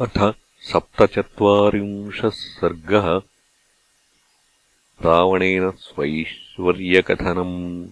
अथ 0.00 0.34
सप्तचत्वारिंशः 0.60 2.28
सर्गः। 2.28 3.20
रावणेन 5.02 5.70
स्वैश्वर्यकथनम्। 5.70 7.88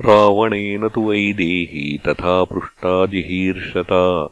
रावणेन 0.00 0.88
तु 0.88 1.10
वैदेही 1.10 1.98
तथा 1.98 2.44
पृष्टा 2.44 3.06
जिहीर्षता 3.06 4.28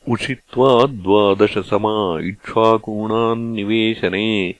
उषित्वा 0.08 0.84
द्वादशसमा 0.84 2.20
इक्ष्वाकूणान्निवेशने 2.20 4.54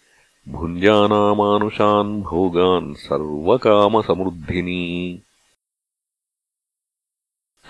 भुञ्जानामानुषान् 0.49 2.23
भोगान् 2.23 2.95
सर्वकामसमृद्धिनी 2.95 5.23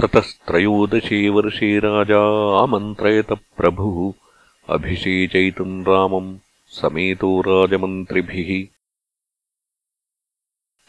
ततस्त्रयोदशे 0.02 1.28
वर्षे 1.28 1.78
राजा 1.78 2.20
आमन्त्रयत 2.62 3.26
प्रभुः 3.32 4.12
अभिषेचयितुम् 4.74 5.84
रामम् 5.84 6.38
समेतो 6.66 7.40
राजमन्त्रिभिः। 7.40 8.66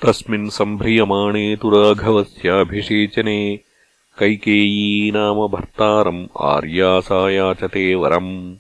तस्मिन् 0.01 0.49
सम्भ्रियमाणे 0.49 1.55
तु 1.55 1.69
राघवस्याभिषेचने 1.69 3.57
कैकेयी 4.19 5.11
नाम 5.11 5.47
भर्तारम् 5.47 6.27
आर्यासायाचते 6.41 7.95
वरम्। 7.95 8.55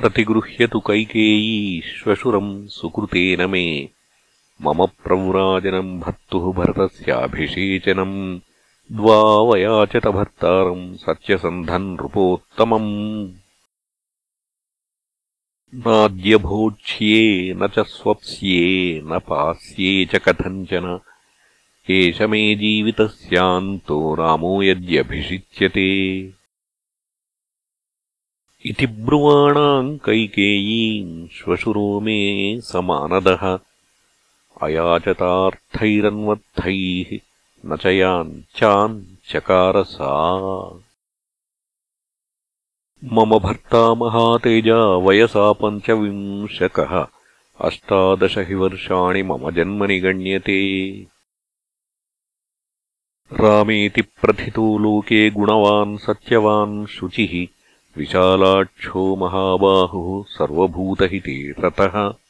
प्रतिगृह्यतु 0.00 0.80
कैकेयी 0.80 1.80
श्वशुरम् 1.80 2.68
सुकृतेन 2.68 3.50
मे 3.50 3.88
मम 4.64 4.86
प्रव्राजनम् 4.86 6.00
भर्तुः 6.00 6.52
भरतस्याभिषेचनम् 6.52 8.40
द्वावयाचतभर्तारम् 8.92 10.96
सत्यसन्धम् 10.96 11.94
नृपोत्तमम् 11.94 13.30
नाद्यभोक्ष्ये 15.74 17.54
न 17.54 17.68
च 17.68 17.78
स्वप्स्ये 17.78 19.00
न 19.04 19.18
पास्ये 19.18 20.04
च 20.04 20.16
कथञ्चन। 20.16 21.00
एष 21.90 22.22
मे 22.22 22.54
जीवितस्यान्तो 22.54 24.14
रामो 24.14 24.62
यद्यभिषिच्यते। 24.62 26.32
इति 28.66 28.86
ब्रुवाणाम् 28.86 29.98
कैकेयीम् 29.98 31.28
श्वशुरो 31.28 32.00
मे 32.00 32.60
समानदः 32.60 33.58
अयाचतार्थैरन्वर्थैः 34.62 37.18
न 37.66 37.76
च 37.76 37.86
याञ्चान् 37.86 39.04
चकार 39.28 39.82
सा 39.82 40.40
मम 43.04 43.38
भर्ता 43.38 43.94
महातेजा 43.94 44.76
वयसा 44.76 45.52
पञ्चविंशकः। 45.52 47.06
अष्टादश 47.60 48.38
हि 48.38 48.54
वर्षाणि 48.54 49.22
मम 49.22 49.50
जन्मनि 49.50 50.00
गण्यते। 50.00 51.06
रामेति 53.32 54.02
प्रथितो 54.02 54.78
लोके 54.78 55.30
गुणवान् 55.30 55.98
सत्यवान् 55.98 56.86
शुचिः। 56.86 57.46
विशालाक्षो 57.98 59.16
महाबाहुः 59.16 60.24
सर्वभूतहिते 60.28 61.50
रतः 61.50 62.21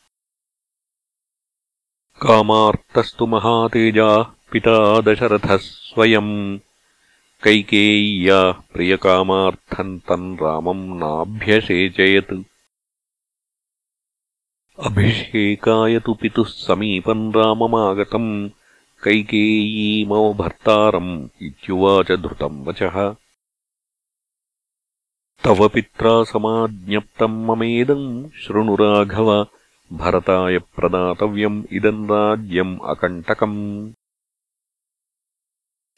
कामार्तस्तु 2.22 3.26
महातेजाः 3.26 4.22
पिता 4.50 5.00
दशरथः 5.00 5.56
स्वयम् 5.56 6.58
कैकेय्याः 7.44 8.52
प्रियकामार्थम् 8.72 9.98
तम् 10.08 10.36
रामम् 10.42 10.84
नाभ्यषेचयत् 11.00 12.32
अभिषेकाय 14.86 15.98
तु 16.04 16.14
पितुः 16.14 16.52
समीपम् 16.66 17.32
राममागतम् 17.36 18.30
कैकेयी 19.04 20.04
मम 20.10 20.32
भर्तारम् 20.42 21.28
इत्युवाच 21.42 22.12
धृतम् 22.26 22.64
वचः। 22.66 22.96
तव 25.44 25.68
पित्रा 25.68 26.14
समाज्ञप्तम् 26.32 27.44
ममेदम् 27.46 28.30
शृणुराघव 28.42 29.32
भरताय 29.92 30.58
प्रदातव्यम् 30.58 31.64
इदम् 31.72 32.08
राज्यम् 32.08 32.80
अकण्टकम्। 32.84 33.92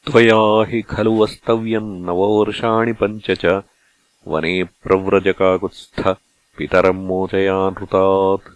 त्वया 0.07 0.65
हि 0.69 0.83
खलु 0.83 1.23
वस्तव्यम् 1.23 2.03
नववर्षाणि 2.03 2.93
पञ्च 2.93 3.31
च। 3.31 3.63
वने 4.29 4.65
प्रव्रजकाकुत्स्थ 4.65 6.09
पितरम् 6.57 7.07
मोचयानृतात्। 7.07 8.51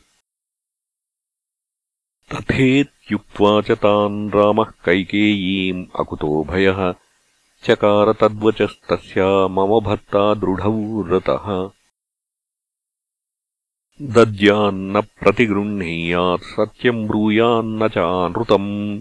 तथेत्युक्त्वा 2.35 3.61
च 3.61 3.71
तान् 3.71 4.31
रामः 4.31 4.71
कैकेयीम् 4.85 5.87
अकुतो 6.01 6.45
भयः। 6.45 6.95
चकार 7.65 8.13
तद्वचस्तस्या 8.13 9.49
मम 9.49 9.81
भर्ता 9.81 10.35
दृढौ 10.35 11.03
रतः 11.03 11.78
दद्यान्न 14.03 15.01
प्रतिगृह्णीयात् 15.01 16.43
सत्यम् 16.43 17.07
ब्रूयान्न 17.07 17.89
चानृतम् 17.89 19.01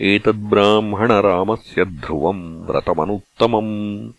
एतद्ब्राह्मणरामस्य 0.00 1.84
ध्रुवम् 1.84 2.64
व्रतमनुत्तमम्। 2.64 4.12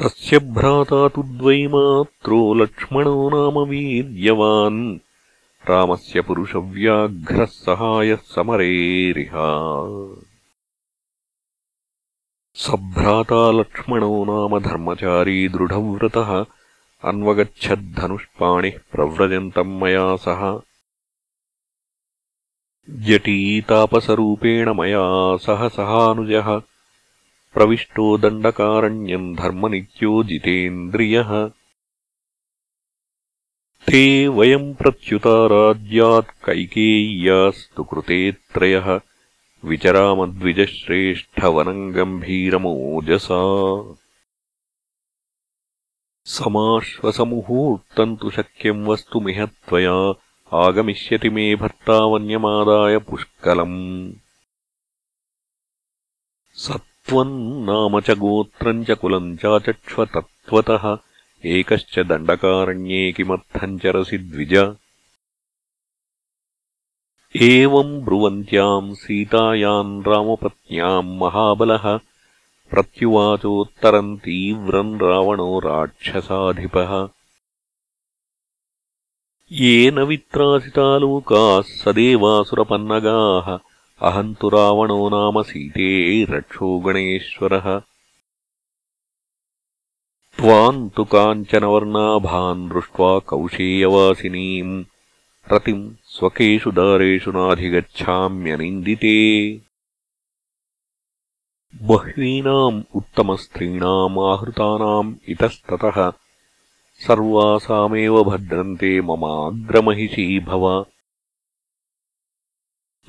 तस्य 0.00 0.38
भ्राता 0.38 1.08
तु 1.08 1.22
द्वैमात्रो 1.22 2.54
लक्ष्मणो 2.54 3.30
नाम 3.30 3.68
वीर्यवान्। 3.68 4.98
रामस्य 5.70 6.20
पुरुषव्याघ्रः 6.20 7.44
सहायः 7.44 8.16
समरेरिह। 8.16 9.32
सभ्राता 12.54 13.50
लक्ष्मणो 13.50 14.24
नाम 14.24 14.58
धर्मचारी 14.58 15.48
दृढव्रतः 15.48 16.46
अन्वगच्छद्धनुष्पाणिः 17.06 18.78
प्रव्रजन्तम् 18.92 19.80
मया 19.80 20.16
सह। 20.16 20.60
जटीतापसरूपेण 22.90 24.74
मया 24.74 25.36
सह 25.36 25.68
सहानुजः। 25.68 26.62
प्रविष्टो 27.54 28.18
दण्डकारण्यम् 28.18 29.36
धर्मनित्यो 29.36 30.24
जितेन्द्रियः। 30.24 31.50
ते 33.86 34.28
वयम् 34.28 34.74
प्रत्युता 34.74 35.46
राज्यात् 35.46 36.44
कैकेय्यास्तु 36.44 37.84
कृते 37.84 38.32
त्रयः 38.32 39.00
विचरामद्विजश्रेष्ठवनम् 39.64 41.92
गम्भीरमोजसा 41.92 43.82
समाश्वसमुहूर्तम् 46.26 48.16
तु 48.16 48.30
शक्यम् 48.30 48.86
वस्तुमिह 48.86 49.46
त्वया। 49.46 50.14
आगमिष्यति 50.52 51.30
मे 51.30 51.56
भर्तावन्यमादाय 51.56 52.98
पुष्कलम्। 52.98 54.12
सत्त्वम् 56.54 57.66
नाम 57.66 58.00
च 58.00 58.10
गोत्रम् 58.10 58.84
च 58.84 58.90
कुलम् 58.90 59.36
चाचक्ष्व 59.36 60.04
तत्त्वतः 60.04 60.98
एकश्च 61.44 61.98
दण्डकारण्ये 61.98 63.12
किमर्थम् 63.12 63.78
चरसि 63.78 64.18
द्विज। 64.18 64.76
एवम् 67.42 68.04
ब्रुवन्त्याम् 68.04 68.94
सीतायाम् 68.94 70.04
रामपत्न्याम् 70.04 71.18
महाबलः 71.18 72.00
प्रत्युवाचोत्तरम् 72.70 74.18
तीव्रम् 74.18 75.00
रावणो 75.00 75.58
राक्षसाधिपः। 75.58 77.08
येन 79.52 79.98
वित्रासिता 79.98 80.98
लोकाः 80.98 81.60
सदेवासुरपन्नगाः 81.60 83.58
अहम् 84.08 84.34
तु 84.34 84.48
रावणो 84.48 85.08
नाम 85.08 85.42
सीते 85.42 86.24
रक्षो 86.24 86.78
गणेश्वरः। 86.78 87.78
त्वाम् 90.36 90.90
तु 90.90 91.04
काञ्चनवर्णाभान् 91.04 92.68
दृष्ट्वा 92.68 93.18
कौशेयवासिनीम् 93.18 94.84
रतिम् 95.52 95.90
स्वकेषु 96.04 96.70
दारेषु 96.70 97.30
नाधिगच्छाम्यनिन्दिते 97.30 99.16
बह्वीनाम् 101.82 102.82
उत्तमस्त्रीणाम् 102.94 104.18
आहृतानाम् 104.18 105.14
इतस्ततः 105.28 106.10
सर्वासामेव 107.06 108.24
भद्रन्ते 108.24 109.00
ममाग्रमहिषी 109.00 110.40
भव। 110.40 110.86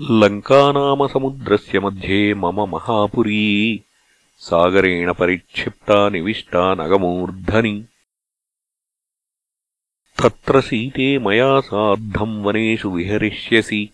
लङ्कानामसमुद्रस्य 0.01 1.79
मध्ये 1.79 2.33
मम 2.33 2.69
महापुरी 2.69 3.83
सागरेण 4.37 5.13
परिक्षिप्ता 5.13 6.09
निविष्टा 6.09 6.73
नगमूर्धनि। 6.73 7.85
तत्र 10.23 10.61
सीते 10.61 11.17
मया 11.17 11.59
सार्धम् 11.59 12.43
वनेषु 12.43 12.89
विहरिष्यसि 12.89 13.89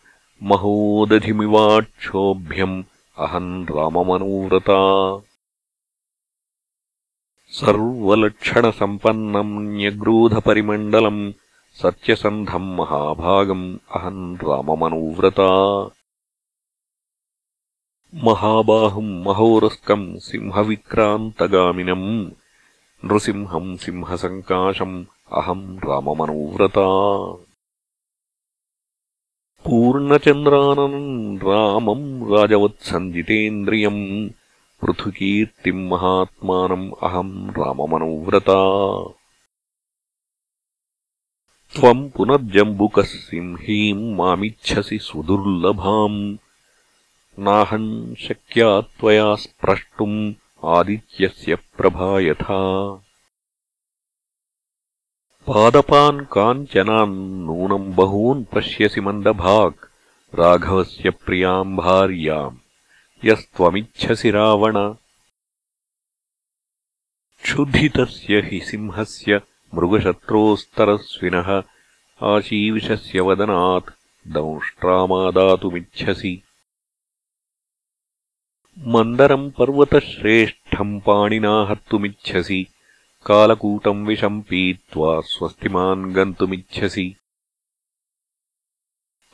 महोदधिमिवाक्षोभ्यम् 0.43 2.83
अहम् 3.17 3.67
राममनुव्रता। 3.67 4.79
सर्वलक्षणसम्पन्नम् 7.47 9.75
न्यग्रोधपरिमण्डलम् 9.75 11.31
सत्यसन्धम् 11.81 12.75
महाभागम् 12.75 13.77
अहम् 13.95 14.37
राममनुव्रता। 14.37 15.89
महाबाहुम् 18.15 19.23
महोरस्कम् 19.23 20.19
सिंहविक्रान्तगामिनम् 20.19 22.31
नृसिंहम् 23.05 23.77
सिंहसङ्काशम् 23.77 25.05
अहम् 25.33 25.79
राममनुव्रता। 25.79 26.87
पूर्णचन्द्राननम् 29.65 31.37
रामम् 31.37 32.31
राजवत्सञ्जितेन्द्रियम् 32.31 34.29
पृथुकीर्तिम् 34.81 35.89
महात्मानम् 35.89 36.91
अहम् 37.03 37.49
राममनुव्रता। 37.49 38.57
त्वम् 41.75 42.09
पुनर्जम्बुकः 42.09 43.03
सिंहीम् 43.03 44.15
मामिच्छसि 44.15 44.99
सुदुर्लभाम्। 44.99 46.37
नाहम् 47.39 48.15
शक्या 48.15 48.81
त्वया 48.81 49.35
स्प्रष्टुम् 49.35 50.33
आदित्यस्य 50.65 51.55
प्रभा 51.55 52.19
यथा 52.19 53.03
पादपान् 55.47 56.25
काञ्चनान् 56.25 57.45
नूनम् 57.45 57.93
बहून् 57.93 58.45
पश्यसि 58.45 59.01
मन्दभाक्। 59.01 59.91
राघवस्य 60.35 61.09
प्रियाम् 61.09 61.77
भार्याम्। 61.77 62.57
यस्त्वमिच्छसि 63.25 64.31
रावण। 64.31 64.95
क्षुधितस्य 67.43 68.39
हि 68.39 68.59
सिंहस्य 68.59 69.41
मृगशत्रोस्तरस्विनः। 69.75 71.63
आशीविषस्य 72.23 73.19
वदनात् 73.19 73.93
दंष्ट्रामादातुमिच्छसि। 74.27 76.43
मन्दरम् 78.79 79.51
पर्वतश्रेष्ठम् 79.51 81.01
पाणिना 81.01 81.65
हर्तुमिच्छसि 81.69 82.67
कालकूटम् 83.25 84.07
विषम् 84.07 84.41
पीत्वा 84.41 85.21
स्वस्तिमान् 85.21 86.13
गन्तुमिच्छसि। 86.13 87.15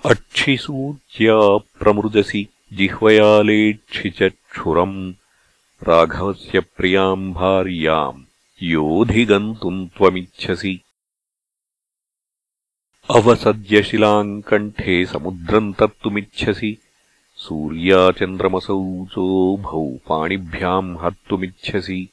अक्षिसूच्या 0.05 1.57
प्रमृजसि 1.57 2.47
जिह्वयालेक्षि 2.73 4.09
चक्षुरम् 4.09 5.13
राघवस्य 5.83 6.59
प्रियाम् 6.59 7.33
भार्याम् 7.33 8.23
योऽधिगन्तुम् 8.63 9.87
त्वमिच्छसि। 9.87 10.81
अवसद्यशिलाम् 13.09 14.41
कण्ठे 14.41 15.05
समुद्रम् 15.05 15.73
तर्तुमिच्छसि 15.73 16.77
सूर्याचन्द्रमसौचोभौ 17.35 19.97
पाणिभ्याम् 20.07 20.97
हर्तुमिच्छसि 20.97 22.09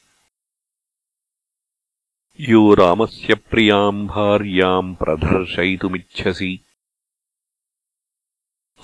यो 2.39 2.73
रामस्य 2.73 3.35
प्रियाम् 3.35 4.07
भार्याम् 4.07 4.95
प्रदर्शयितुमिच्छसि। 4.95 6.59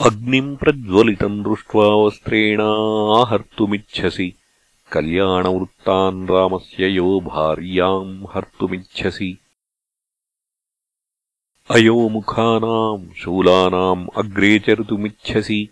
अग्निम् 0.02 0.58
प्रज्वलितम् 0.58 1.44
दृष्ट्वा 1.44 1.88
वस्त्रेणाहर्तुमिच्छसि 1.88 4.34
कल्याणवृत्तान् 4.92 6.28
रामस्य 6.28 6.88
यो 6.88 7.20
भार्याम् 7.20 8.26
हर्तुमिच्छसि। 8.34 9.38
अयोमुखानाम् 11.72 13.14
शूलानाम् 13.14 14.08
अग्रे 14.18 14.60
चरितुमिच्छसि। 14.60 15.70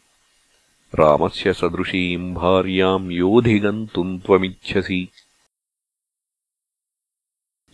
रामस्य 0.96 1.54
सदृशीम् 1.54 2.36
भार्याम् 2.36 3.12
योऽधिगन्तुम् 3.12 4.20
त्वमिच्छसि 4.20 5.10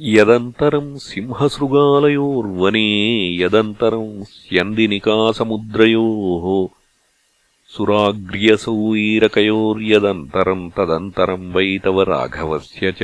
यदन्तरम् 0.02 0.98
सिंहसृगालयोर्वने 1.00 2.88
यदन्तरम् 3.42 4.24
स्यन्दिनिकासमुद्रयोः 4.32 6.46
सुराग्र्यसौवीरकयोर्यदन्तरम् 7.75 10.66
तदन्तरम् 10.78 11.48
वै 11.56 11.70
तव 11.86 11.98
राघवस्य 12.12 12.86
च। 13.00 13.02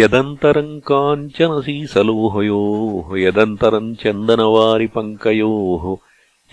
यदन्तरम् 0.00 0.82
काञ्चनसीसलोहयोः 0.90 3.06
यदन्तरम् 3.26 3.96
चन्दनवारिपङ्कयोः 4.02 5.84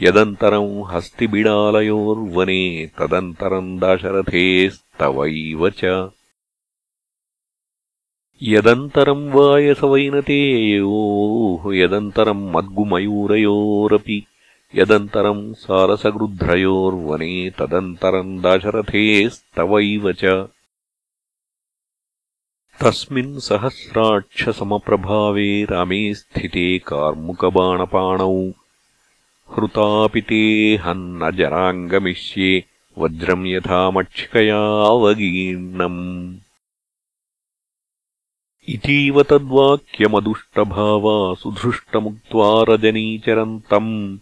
यदन्तरम् 0.07 0.73
हस्तिबिडालयोर्वने 0.91 2.63
तदन्तरम् 2.99 3.77
दाशरथेस्तवैव 3.79 5.61
च 5.69 5.81
यदन्तरम् 8.43 9.31
वायसवैनतेयोः 9.31 11.75
यदन्तरम् 11.75 12.51
मद्गुमयूरयोरपि 12.51 14.25
यदन्तरम् 14.75 15.53
सारसगृध्रयोर्वने 15.53 17.49
तदन्तरम् 17.49 18.41
दाशरथेस्तवैव 18.41 20.11
च। 20.11 20.47
तस्मिन् 22.83 23.39
सहस्राक्षसमप्रभावे 23.39 25.63
रामे 25.63 26.13
स्थिते 26.13 26.77
कार्मुकबाणपाणौ। 26.77 28.51
हृतापि 29.57 30.21
तेऽहम् 30.21 31.23
न 31.23 31.35
जराङ्गमिष्ये 31.35 32.63
वज्रम् 32.97 33.47
यथामक्षिकयावगीर्णम् 33.47 36.35
इतीव 38.69 39.23
तद्वाक्यमदुष्टभावा 39.23 41.33
सुधृष्टमुक्त्वा 41.33 42.65
रजनीचरन्तम् 42.69 44.17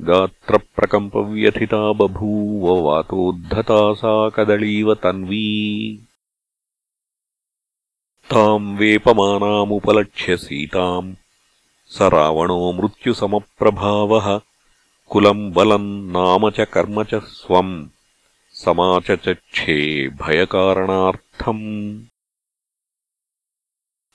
गात्रप्रकम्पव्यथिता 0.00 1.92
बभूव 1.92 2.80
वातोद्धता 2.80 3.94
सा 3.94 4.28
कदलीव 4.28 4.94
तन्वी। 4.94 6.00
ताम् 8.30 8.78
वेपमानामुपलक्ष्य 8.78 10.36
सीताम्। 10.36 11.14
स 11.86 12.02
रावणो 12.02 12.72
मृत्युसमप्रभावः। 12.72 14.40
कुलम् 15.08 15.52
बलम् 15.52 16.12
नाम 16.12 16.50
च 16.50 16.60
कर्म 16.60 17.04
च 17.04 17.14
स्वम्। 17.14 17.86
समाचचक्षे 18.52 20.08
भयकारणार्थम् 20.08 22.00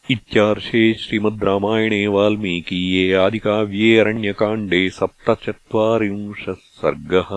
इत्यार्षे 0.10 0.82
श्रीमद् 1.00 1.44
रामायणे 1.44 2.06
वाल्मीकीये 2.14 3.14
आदिकाव्ये 3.24 3.98
अरण्यकाण्डे 4.00 4.90
सप्तचत्वारिंशः 4.98 6.54
सर्गः 6.82 7.30